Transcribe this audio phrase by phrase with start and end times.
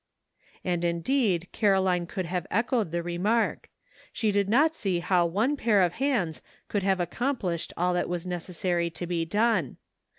[0.65, 3.69] And indeed Caroline could have echoed the remark;
[4.11, 8.25] she did not see how one pair of hands could have accomplished all that was
[8.25, 9.77] necessary to be done.